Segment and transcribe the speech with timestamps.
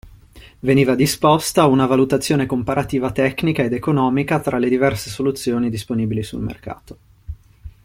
[0.61, 6.97] Veniva disposta, una valutazione comparativa tecnica ed economica tra le diverse soluzioni disponibili sul mercato.